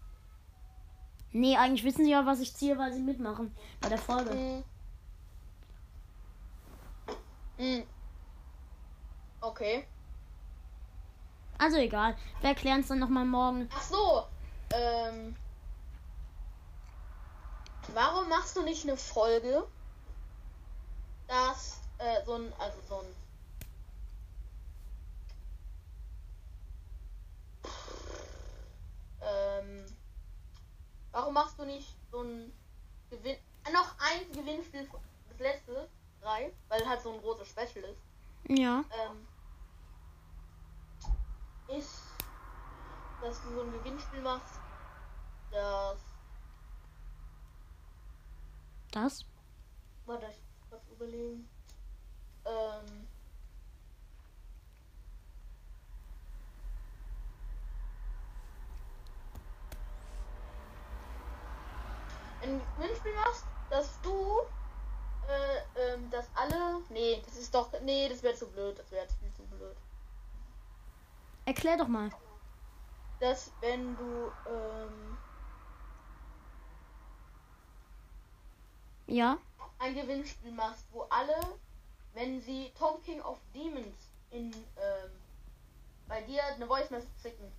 [1.33, 4.35] Nee, eigentlich wissen sie ja, was ich ziehe, weil sie mitmachen bei der Folge.
[4.35, 4.65] Mhm.
[7.59, 7.85] Mhm.
[9.41, 9.87] Okay.
[11.59, 12.17] Also egal.
[12.41, 13.69] Wir erklären es dann nochmal morgen.
[13.75, 14.25] Ach so.
[14.75, 15.37] Ähm.
[17.95, 19.67] Warum machst du nicht eine Folge,
[21.27, 23.15] dass äh, so ein, also so ein
[29.23, 29.87] ähm,
[31.13, 32.53] warum machst du nicht so ein
[33.11, 34.89] Gewinn, äh, noch ein Gewinnspiel,
[35.29, 35.89] das letzte,
[36.21, 38.03] drei, weil halt so ein großes Special ist,
[38.49, 38.85] Ja.
[38.91, 39.27] ähm,
[41.69, 42.03] ist,
[43.21, 44.61] dass du so ein Gewinnspiel machst,
[45.51, 45.99] das,
[48.93, 49.25] Das?
[50.07, 51.49] warte, ich kurz überlegen,
[52.45, 53.07] ähm,
[62.43, 64.43] ein Gewinnspiel machst, dass du
[66.37, 66.81] alle.
[66.91, 67.71] Nee, das ist doch.
[67.83, 68.79] Nee, das wäre zu blöd.
[68.79, 69.77] Das wäre viel zu blöd.
[71.45, 72.11] Erklär doch mal.
[73.21, 74.33] Dass wenn du.
[74.49, 75.19] Ähm,
[79.09, 79.39] Ja.
[79.79, 81.37] Ein Gewinnspiel machst, wo alle,
[82.15, 85.11] wenn sie Tom King of Demons in ähm,
[86.09, 87.53] bei dir eine Voice Message schicken,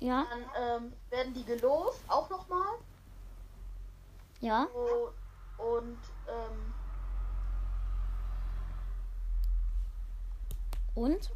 [0.00, 0.26] Ja.
[0.30, 2.74] dann ähm, werden die gelost, auch nochmal.
[4.40, 4.64] Ja.
[4.64, 5.12] Und,
[5.58, 6.74] und ähm,
[10.94, 11.30] Und?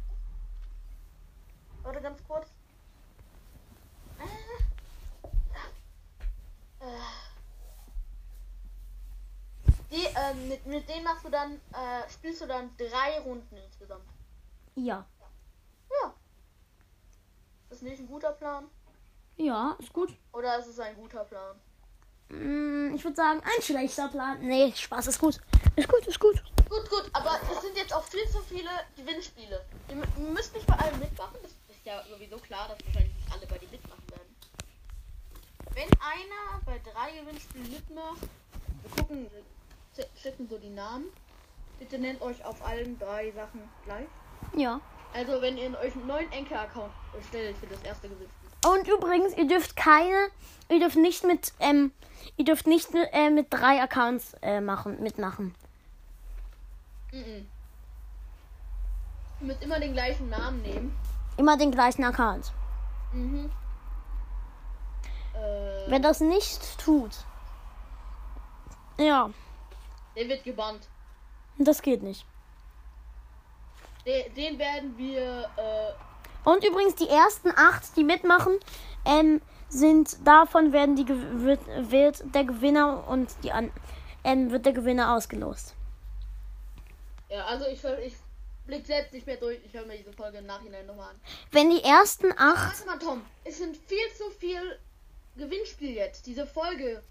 [1.83, 2.47] warte ganz kurz.
[4.19, 4.23] Äh,
[6.83, 6.99] äh,
[9.91, 14.05] die, ähm, mit, mit denen machst du dann, äh, spielst du dann drei Runden insgesamt.
[14.75, 15.05] Ja.
[16.01, 16.13] Ja.
[17.69, 18.65] Ist nicht ein guter Plan?
[19.37, 20.13] Ja, ist gut.
[20.33, 21.55] Oder ist es ein guter Plan?
[22.29, 24.39] Mm, Ich würde sagen, ein schlechter Plan.
[24.41, 25.39] Nee, Spaß ist gut.
[25.75, 26.41] Ist gut, ist gut.
[26.69, 29.65] Gut, gut, aber es sind jetzt auch viel zu viele Gewinnspiele.
[29.89, 31.37] Ihr, mü- ihr müsst nicht bei allen mitmachen.
[31.41, 34.35] Das ist ja sowieso klar, dass wahrscheinlich nicht alle bei dir mitmachen werden.
[35.73, 38.21] Wenn einer bei drei Gewinnspielen mitmacht,
[38.83, 39.29] wir gucken,
[40.21, 41.05] schicken so die Namen.
[41.79, 44.07] Bitte nennt euch auf allen drei Sachen gleich.
[44.55, 44.79] Ja.
[45.13, 48.49] Also wenn ihr euch einen neuen Enker-Account erstellt für das erste Gewinnspiel.
[48.65, 50.29] Und übrigens, ihr dürft keine,
[50.69, 51.91] ihr dürft nicht mit, ähm,
[52.37, 55.55] ihr dürft nicht äh, mit drei Accounts äh, machen, mitmachen.
[57.11, 57.47] Mhm.
[59.41, 60.95] Ihr müsst immer den gleichen Namen nehmen.
[61.37, 62.51] Immer den gleichen Account.
[63.11, 63.49] Mhm.
[65.33, 67.11] Äh, Wer das nicht tut,
[68.97, 69.31] ja,
[70.21, 70.87] der wird gebannt.
[71.57, 72.25] das geht nicht.
[74.05, 78.59] Den, den werden wir äh, Und übrigens die ersten acht, die mitmachen,
[79.05, 83.71] ähm, sind davon werden die wird, wird der Gewinner und die an
[84.23, 85.73] ähm, wird der Gewinner ausgelost.
[87.29, 88.15] Ja, also ich, ich
[88.67, 89.59] blick selbst nicht mehr durch.
[89.65, 91.19] Ich höre mir diese Folge im Nachhinein nochmal an.
[91.51, 93.21] Wenn die ersten acht, Warte mal, Tom.
[93.43, 94.77] Es sind viel zu viel
[95.37, 96.27] Gewinnspiel jetzt.
[96.27, 97.01] Diese Folge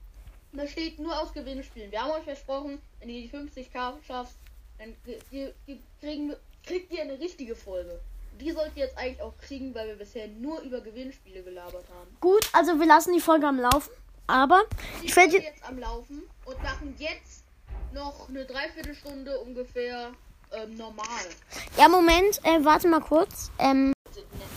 [0.53, 1.91] besteht nur aus Gewinnspielen.
[1.91, 4.35] Wir haben euch versprochen, wenn ihr die 50k schafft,
[4.79, 6.35] dann ge- ge- ge- kriegen,
[6.65, 8.01] kriegt ihr eine richtige Folge.
[8.41, 12.17] Die sollt ihr jetzt eigentlich auch kriegen, weil wir bisher nur über Gewinnspiele gelabert haben.
[12.21, 13.91] gut, also wir lassen die Folge am Laufen,
[14.27, 14.63] aber
[15.03, 17.45] Die ich werde jetzt am Laufen und machen jetzt
[17.93, 20.13] noch eine Dreiviertelstunde ungefähr
[20.53, 21.05] ähm, normal.
[21.77, 23.51] ja Moment, äh, warte mal kurz.
[23.59, 23.93] Ähm,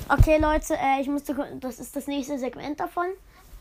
[0.09, 3.07] okay Leute, äh, ich musste, das ist das nächste Segment davon.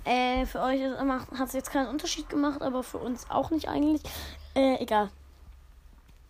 [0.04, 4.02] Äh, für euch hat es jetzt keinen Unterschied gemacht, aber für uns auch nicht eigentlich.
[4.54, 5.10] Äh, egal.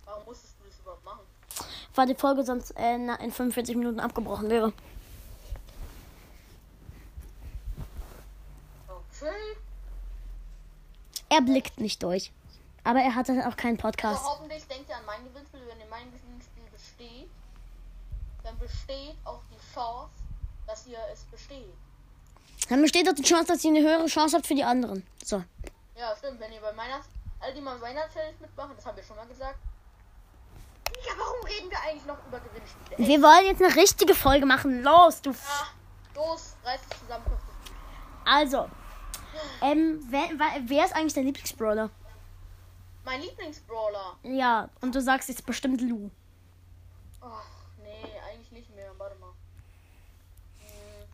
[0.04, 1.20] Warum musstest du das überhaupt machen?
[1.94, 4.72] Weil die Folge sonst äh, in 45 Minuten abgebrochen wäre.
[8.88, 9.56] Okay.
[11.30, 12.30] Er blickt nicht durch.
[12.84, 14.24] Aber er hatte auch keinen Also Podcast.
[14.24, 15.60] hoffentlich denkt ihr an mein Gewinnspiel.
[15.68, 17.30] Wenn ihr mein Gewinnspiel besteht,
[18.42, 20.10] dann besteht auch die Chance,
[20.66, 21.72] dass ihr es besteht.
[22.68, 25.06] Dann besteht doch die Chance, dass ihr eine höhere Chance habt für die anderen.
[25.24, 25.42] So.
[25.96, 26.40] Ja, stimmt.
[26.40, 27.00] Wenn ihr bei meiner,
[27.40, 29.58] alle die mal bei meiner Challenge mitmachen, das haben wir schon mal gesagt.
[31.06, 32.96] Ja, warum reden wir eigentlich noch über Gewinnspiele?
[32.98, 34.82] Ey, Wir wollen jetzt eine richtige Folge machen.
[34.82, 35.30] Los, du.
[35.30, 35.68] F ah,
[36.14, 37.24] los, reiß dich zusammen.
[38.24, 38.68] Also.
[39.60, 40.28] Ähm, wer,
[40.66, 41.90] wer, ist eigentlich dein Lieblingsbrawler?
[43.04, 44.16] Mein Lieblingsbrawler.
[44.22, 46.10] Ja, und du sagst jetzt bestimmt Lu.
[47.20, 47.44] Ach,
[47.82, 48.90] nee, eigentlich nicht mehr.
[48.98, 49.32] Warte mal.
[50.60, 51.06] Hm,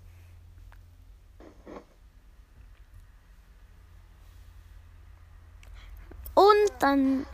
[6.38, 7.26] Und dann.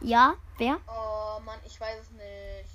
[0.00, 0.78] Ja, wer?
[0.86, 2.70] Oh Mann, ich weiß es nicht.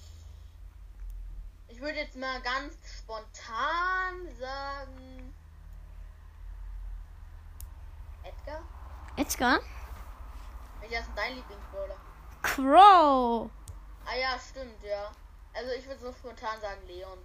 [1.67, 5.33] Ich würde jetzt mal ganz spontan sagen.
[8.23, 8.61] Edgar?
[9.15, 9.59] Edgar?
[10.79, 11.95] Welcher ist denn dein Lieblingsbrawler?
[12.43, 13.49] Crow.
[14.05, 15.11] Ah ja, stimmt, ja.
[15.55, 17.17] Also ich würde so spontan sagen Leon.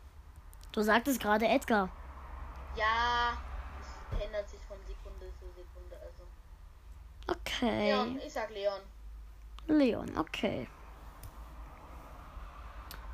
[0.73, 1.91] Du sagtest gerade Edgar.
[2.77, 3.37] Ja,
[4.11, 5.99] es ändert sich von Sekunde zu Sekunde.
[6.01, 6.25] Also.
[7.27, 7.91] Okay.
[7.91, 8.81] Leon, ich sag Leon.
[9.67, 10.69] Leon, okay.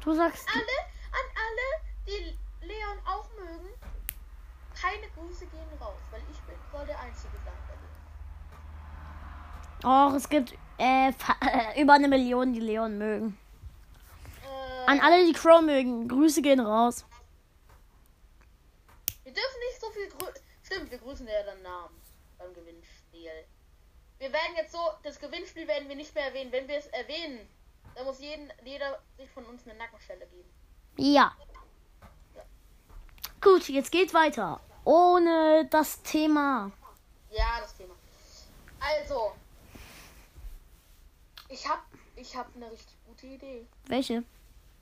[0.03, 0.49] Du sagst.
[0.49, 0.63] Alle,
[1.13, 1.67] an alle,
[2.07, 3.69] die Leon auch mögen,
[4.81, 7.75] keine Grüße gehen raus, weil ich bin soll der Einzige sein bei.
[9.83, 11.13] Och, es gibt äh,
[11.81, 13.39] über eine Million, die Leon mögen.
[14.43, 17.05] Äh, An alle, die Crow mögen, Grüße gehen raus.
[19.23, 20.27] Wir dürfen nicht so viel grü
[20.63, 21.95] Stimmt, wir grüßen ja dann Namen
[22.39, 23.45] beim Gewinnspiel.
[24.21, 26.53] Wir werden jetzt so, das Gewinnspiel werden wir nicht mehr erwähnen.
[26.53, 27.49] Wenn wir es erwähnen,
[27.95, 30.51] dann muss jeden, jeder sich von uns eine Nackenstelle geben.
[30.99, 31.35] Ja.
[33.41, 34.61] Gut, jetzt geht weiter.
[34.85, 36.71] Ohne das Thema.
[37.31, 37.95] Ja, das Thema.
[38.79, 39.33] Also,
[41.49, 41.83] Ich hab,
[42.15, 43.67] ich hab eine richtig gute Idee.
[43.87, 44.23] Welche?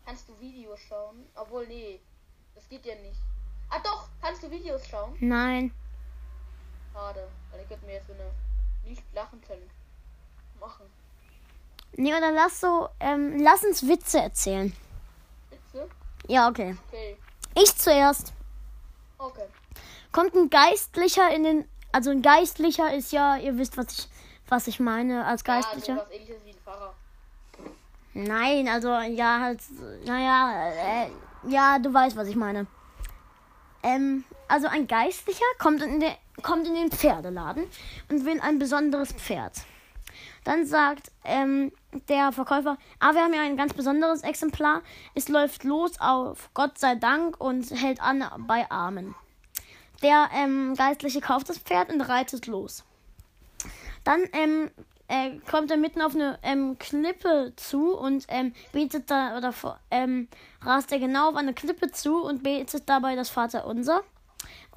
[0.05, 1.27] Kannst du Videos schauen?
[1.37, 2.01] Obwohl, nee,
[2.57, 3.20] das geht ja nicht.
[3.70, 5.16] Ah doch, kannst du Videos schauen?
[5.20, 5.72] Nein.
[6.92, 8.31] Schade, weil ich könnte mir jetzt so eine
[8.88, 9.70] Nicht-Lachen-Challenge
[10.61, 10.87] machen.
[11.92, 14.72] Nee, oder lass so, ähm, lass uns Witze erzählen.
[15.51, 15.88] Witze?
[16.27, 16.77] Ja, okay.
[16.88, 17.16] Okay.
[17.55, 18.33] Ich zuerst.
[19.18, 19.44] Okay.
[20.12, 24.09] Kommt ein Geistlicher in den, also ein Geistlicher ist ja, ihr wisst, was ich,
[24.48, 25.94] was ich meine als Ja, Geistlicher.
[25.96, 26.94] sowas ähnliches wie ein Pfarrer.
[28.14, 29.61] Nein, also ja, halt,
[30.05, 31.11] naja, äh,
[31.48, 32.66] ja, du weißt, was ich meine.
[33.83, 37.64] Ähm, also ein Geistlicher kommt in, den, kommt in den Pferdeladen
[38.11, 39.53] und will ein besonderes Pferd.
[40.44, 41.72] Dann sagt ähm,
[42.09, 44.83] der Verkäufer, ah, wir haben ja ein ganz besonderes Exemplar.
[45.14, 49.14] Es läuft los auf Gott sei Dank und hält an bei Armen.
[50.03, 52.85] Der ähm, Geistliche kauft das Pferd und reitet los.
[54.05, 54.70] Dann ähm,
[55.09, 59.53] äh, kommt er mitten auf eine ähm, Klippe zu und ähm, betet da oder
[59.90, 60.29] ähm,
[60.62, 64.03] rast er genau auf eine Klippe zu und betet dabei das Vaterunser.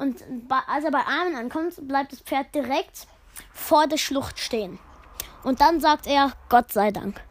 [0.01, 3.05] Und als er bei Armen ankommt, bleibt das Pferd direkt
[3.53, 4.79] vor der Schlucht stehen.
[5.43, 7.21] Und dann sagt er, Gott sei Dank.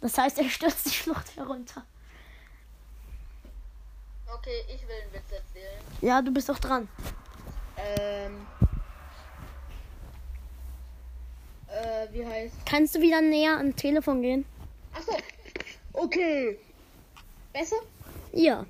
[0.00, 1.84] Das heißt, er stürzt die Schlucht herunter.
[4.32, 5.82] Okay, ich will einen Witz erzählen.
[6.00, 6.88] Ja, du bist doch dran.
[7.76, 8.46] Ähm.
[11.66, 12.54] Äh, wie heißt.
[12.64, 14.46] Kannst du wieder näher ans Telefon gehen?
[14.94, 15.12] Achso.
[15.92, 16.58] Okay.
[17.52, 17.76] Besser?
[18.32, 18.66] Ja.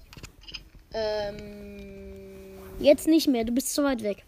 [0.92, 2.58] Ähm.
[2.80, 4.24] Jetzt nicht mehr, du bist zu weit weg.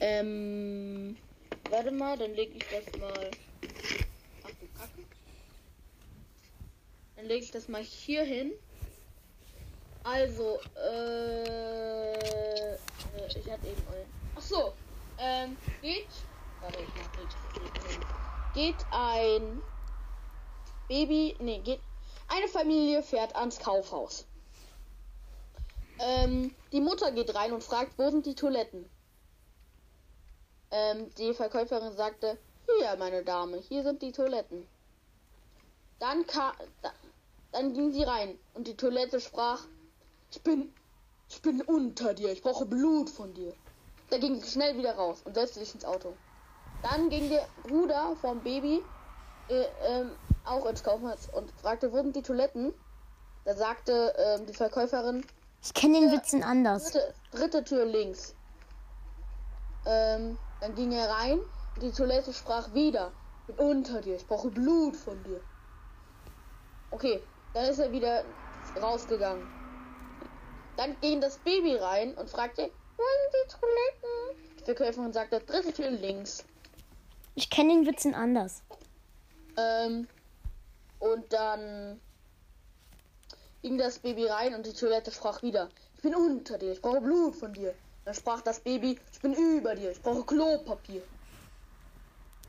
[0.00, 1.16] Ähm.
[1.70, 3.30] Warte mal, dann leg ich das mal.
[4.44, 5.02] Ach du Kacke.
[7.16, 8.52] Dann lege ich das mal hier hin.
[10.04, 12.12] Also, äh.
[12.14, 12.76] äh,
[13.28, 13.82] Ich hatte eben.
[14.36, 14.72] Ach so.
[15.18, 16.06] Ähm, geht.
[16.60, 17.36] Warte, ich mach nicht.
[18.54, 19.60] Geht ein
[20.88, 21.34] Baby.
[21.40, 21.80] Nee, geht.
[22.28, 24.26] Eine Familie fährt ans Kaufhaus.
[25.98, 28.88] Ähm, die Mutter geht rein und fragt, wo sind die Toiletten?
[30.70, 34.66] Ähm, die Verkäuferin sagte, hier, meine Dame, hier sind die Toiletten.
[36.00, 36.92] Dann kam, da,
[37.52, 39.64] dann ging sie rein und die Toilette sprach,
[40.30, 40.74] ich bin,
[41.28, 43.54] ich bin unter dir, ich brauche Blut von dir.
[44.10, 46.14] Da ging sie schnell wieder raus und setzte sich ins Auto.
[46.82, 48.82] Dann ging der Bruder vom Baby
[49.48, 50.10] äh, ähm,
[50.44, 52.72] auch ins Kaufhaus und fragte, wo sind die Toiletten?
[53.44, 55.24] Da sagte ähm, die Verkäuferin,
[55.62, 56.90] Ich kenne den Witzen anders.
[56.90, 58.34] dritte, dritte Tür links.
[59.86, 61.38] Ähm, dann ging er rein.
[61.80, 63.12] Die Toilette sprach wieder.
[63.48, 64.16] Ich bin unter dir.
[64.16, 65.40] Ich brauche Blut von dir.
[66.90, 67.22] Okay,
[67.54, 68.24] dann ist er wieder
[68.80, 69.46] rausgegangen.
[70.76, 74.54] Dann ging das Baby rein und fragte, wollen die Toiletten?
[74.60, 76.44] Die Verkäuferin sagte, dritte Tür links.
[77.34, 78.62] Ich kenne den Witzen anders.
[79.56, 80.06] Ähm,
[80.98, 82.00] und dann
[83.62, 85.68] ging das Baby rein und die Toilette sprach wieder.
[85.96, 87.74] Ich bin unter dir, ich brauche Blut von dir.
[88.04, 91.02] Dann sprach das Baby, ich bin über dir, ich brauche Klopapier.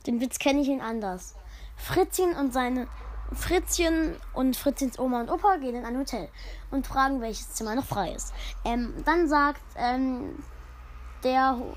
[0.06, 1.34] Den Witz kenne ich ihn anders.
[1.76, 2.88] Fritzchen und seine
[3.34, 6.30] Fritzchen und Fritzchens Oma und Opa gehen in ein Hotel
[6.72, 8.34] und fragen, welches Zimmer noch frei ist.
[8.64, 10.44] Ähm, dann sagt ähm,
[11.24, 11.76] der Ho-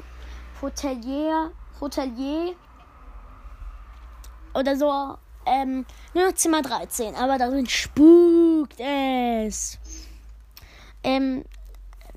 [0.62, 2.54] Hotelier, Hotelier
[4.54, 9.78] oder so, ähm, nur noch Zimmer 13, aber darin spukt es.
[11.02, 11.44] Ähm,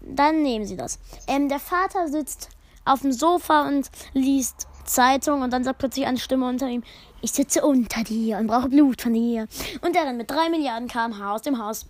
[0.02, 1.00] dann nehmen sie das.
[1.28, 2.50] Ähm, der Vater sitzt
[2.86, 6.84] auf dem Sofa und liest Zeitung und dann sagt plötzlich eine Stimme unter ihm,
[7.22, 9.48] ich sitze unter dir und brauche Blut von dir.
[9.82, 11.86] Und der rennt mit drei Milliarden kmh aus dem Haus.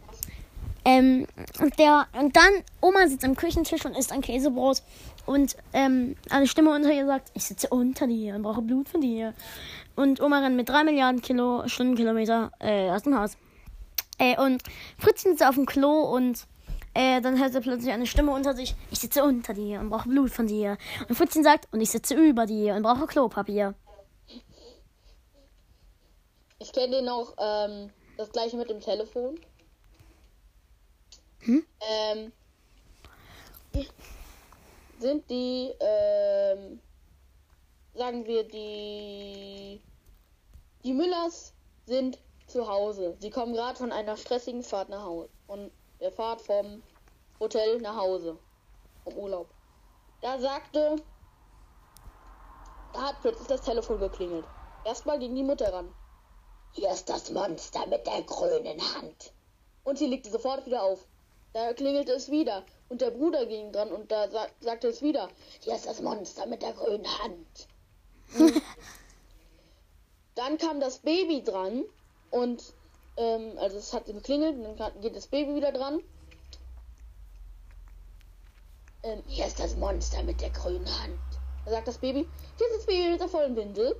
[0.86, 1.26] Ähm,
[1.60, 2.52] und der, und dann,
[2.82, 4.84] Oma sitzt am Küchentisch und isst ein Käsebrot.
[5.26, 9.02] Und ähm, eine Stimme unter ihr sagt, ich sitze unter dir und brauche Blut von
[9.02, 9.34] dir.
[9.96, 13.38] Und Oma rennt mit drei Milliarden Kilo, Stundenkilometer äh, aus dem Haus.
[14.18, 14.64] Äh, und
[14.98, 16.48] Fritzchen sitzt auf dem Klo und
[16.94, 18.76] äh, dann hört er plötzlich eine Stimme unter sich.
[18.92, 20.78] Ich sitze unter dir und brauche Blut von dir.
[21.08, 23.76] Und Fritzchen sagt, und ich sitze über dir und brauche Klopapier.
[26.60, 29.40] Ich kenne den noch, ähm, das gleiche mit dem Telefon.
[31.40, 31.66] Hm?
[31.92, 32.32] Ähm,
[35.00, 36.80] sind die, ähm,
[37.94, 39.82] sagen wir, die,
[40.84, 41.54] die Müllers
[41.86, 43.16] sind zu Hause.
[43.20, 45.30] Sie kommen gerade von einer stressigen Fahrt nach Hause.
[45.48, 46.84] Von der Fahrt vom
[47.40, 48.38] Hotel nach Hause.
[49.04, 49.50] Vom Urlaub.
[50.22, 50.96] Da sagte,
[52.94, 54.46] da hat plötzlich das Telefon geklingelt.
[54.86, 55.94] Erstmal ging die Mutter ran.
[56.74, 59.34] Hier ist das Monster mit der grünen Hand.
[59.84, 61.06] Und sie legte sofort wieder auf.
[61.54, 62.64] Da klingelte es wieder.
[62.90, 65.30] Und der Bruder ging dran und da sa sagte es wieder.
[65.62, 67.68] Hier ist das Monster mit der grünen Hand.
[70.36, 71.84] Dann kam das Baby dran
[72.32, 72.74] und
[73.18, 76.02] ähm, also es hat geklingelt und dann geht das Baby wieder dran.
[79.04, 81.20] Ähm, hier ist das Monster mit der grünen Hand.
[81.66, 82.28] Da sagt das Baby,
[82.58, 83.96] hier ist das Baby mit der vollen Windel.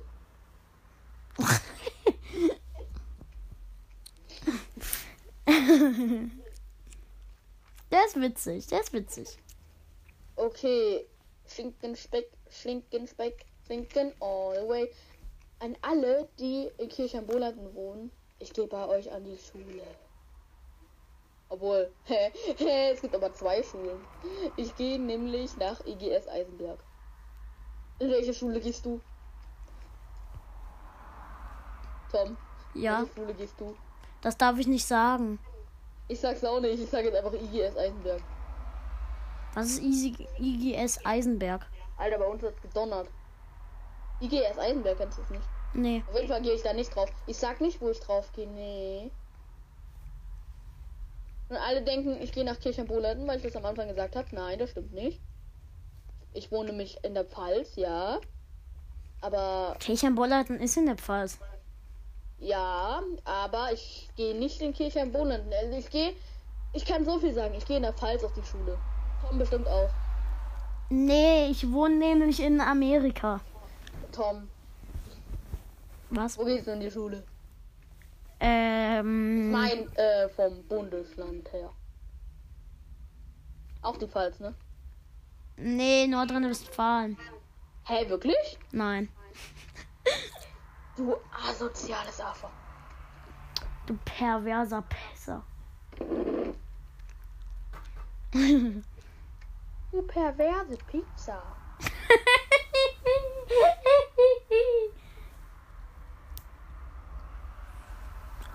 [7.90, 9.38] Der ist witzig, der ist witzig.
[10.36, 11.06] Okay,
[11.46, 12.30] Schinken, Speck,
[13.66, 14.90] Schinken, all the way.
[15.60, 19.82] An alle, die in Kirchenbolanden wohnen, ich gehe bei euch an die Schule.
[21.48, 21.90] Obwohl,
[22.58, 24.00] es gibt aber zwei Schulen.
[24.56, 26.78] Ich gehe nämlich nach EGS Eisenberg.
[28.00, 29.00] In welche Schule gehst du?
[32.10, 32.36] Tom,
[32.74, 33.74] Ja, welche Schule gehst du?
[34.20, 35.38] das darf ich nicht sagen.
[36.08, 38.22] Ich sag's auch nicht, ich sage jetzt einfach IGS Eisenberg.
[39.54, 41.66] Was ist IGS Eisenberg?
[41.96, 43.08] Alter, bei uns hat's gedonnert.
[44.20, 45.44] IGS Eisenberg kennst du es nicht.
[45.74, 46.02] Nee.
[46.08, 47.10] Auf jeden Fall gehe ich da nicht drauf.
[47.26, 48.46] Ich sag nicht, wo ich drauf gehe.
[48.46, 49.10] Nee.
[51.48, 54.28] Und alle denken, ich gehe nach Kirchenbohlen, weil ich das am Anfang gesagt habe.
[54.32, 55.20] Nein, das stimmt nicht.
[56.32, 58.18] Ich wohne nämlich in der Pfalz, ja.
[59.20, 61.38] Aber Kirchenbollerten ist in der Pfalz.
[62.38, 65.52] ja, aber ich gehe nicht in Kirchenbohlen.
[65.52, 66.14] Also ich gehe,
[66.72, 67.54] ich kann so viel sagen.
[67.54, 68.78] Ich gehe in der Pfalz auf die Schule.
[69.26, 69.90] Tom bestimmt auch.
[70.90, 73.40] Nee, ich wohne nämlich in Amerika.
[74.14, 74.48] Tom,
[76.10, 76.38] Was?
[76.38, 77.24] wo gehst du in die Schule?
[78.38, 79.50] Ähm.
[79.50, 81.70] Mein, äh, vom Bundesland her.
[83.82, 84.54] Auch die Pfalz, ne?
[85.56, 87.18] Nee, Nordrhein-Westfalen.
[87.86, 88.58] Hä, wirklich?
[88.72, 89.08] Nein.
[90.96, 91.16] Du
[91.48, 92.48] asoziales Affe.
[93.84, 95.42] Du perverser Pisser.
[99.90, 101.42] Du perverse Pizza.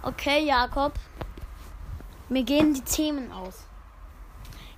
[0.02, 0.93] Okay, Jakob.
[2.30, 3.66] Mir gehen die Themen aus.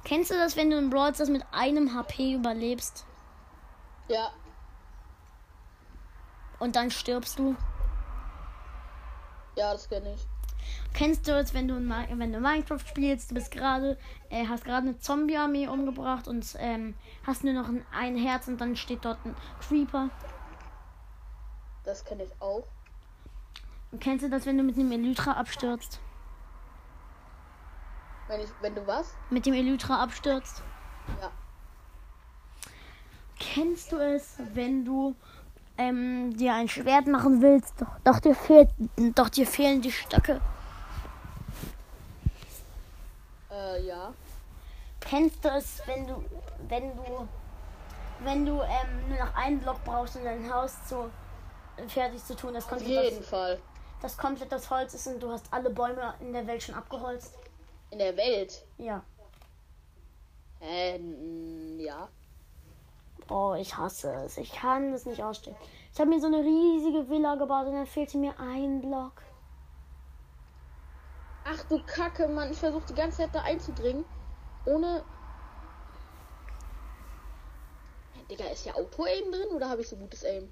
[0.03, 3.05] Kennst du das, wenn du in Brawl Stars mit einem HP überlebst
[4.07, 4.31] Ja,
[6.59, 7.55] und dann stirbst du?
[9.57, 10.27] ja, das kenne ich.
[10.93, 13.97] Kennst du es, wenn du, in wenn du Minecraft spielst, du bist gerade,
[14.29, 16.95] äh, hast gerade eine Zombie-Armee umgebracht und ähm,
[17.25, 19.35] hast nur noch ein, ein Herz und dann steht dort ein
[19.67, 20.09] Creeper?
[21.91, 22.63] Das kenne ich auch.
[23.99, 25.99] Kennst du das, wenn du mit dem Elytra abstürzt?
[28.29, 29.13] Wenn ich, wenn du was?
[29.29, 30.63] Mit dem Elytra abstürzt?
[31.21, 31.29] Ja.
[33.37, 35.17] Kennst du es, wenn du
[35.77, 38.69] ähm, dir ein Schwert machen willst, doch, doch, dir fehlt,
[39.13, 40.39] doch dir fehlen die Stöcke?
[43.51, 44.13] Äh, ja.
[45.01, 46.23] Kennst du es, wenn du,
[46.69, 47.27] wenn du,
[48.23, 51.11] wenn du ähm, nur noch einen Block brauchst, um dein Haus zu
[51.87, 53.59] fertig zu tun, das Auf komplett, jeden das, Fall.
[54.01, 57.37] das komplett das Holz ist und du hast alle Bäume in der Welt schon abgeholzt?
[57.89, 58.63] In der Welt.
[58.77, 59.03] Ja.
[60.61, 62.07] Äh, n- ja.
[63.29, 64.37] Oh, ich hasse es.
[64.37, 65.55] Ich kann es nicht ausstehen.
[65.93, 69.21] Ich habe mir so eine riesige Villa gebaut und dann fehlte mir ein Block.
[71.45, 72.51] Ach du Kacke, Mann.
[72.51, 74.05] Ich versuche die ganze Zeit da einzudringen.
[74.65, 75.03] Ohne.
[78.29, 80.51] Digga, ist ja Auto-Aim drin oder habe ich so gutes Aim?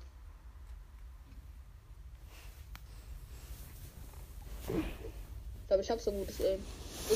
[4.70, 6.60] Ich glaube, ich habe so gutes Aim.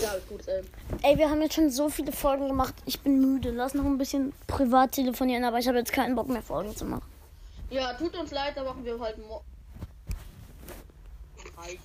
[0.07, 0.65] Habe ich gutes Aim.
[1.01, 2.73] Ey, wir haben jetzt schon so viele Folgen gemacht.
[2.85, 3.51] Ich bin müde.
[3.51, 6.85] Lass noch ein bisschen privat telefonieren, aber ich habe jetzt keinen Bock mehr, Folgen zu
[6.85, 7.03] machen.
[7.69, 9.45] Ja, tut uns leid, da machen wir halt morgen.
[11.55, 11.77] Also,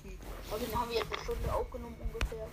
[2.01, 2.47] ungefähr.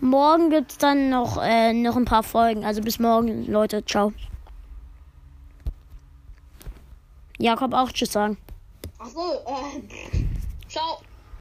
[0.00, 2.64] Morgen gibt es dann noch, äh, noch ein paar Folgen.
[2.64, 3.84] Also bis morgen, Leute.
[3.84, 4.12] Ciao.
[7.38, 8.36] Jakob auch Tschüss sagen.
[8.98, 9.82] Ach so, äh.
[10.68, 11.00] Ciao.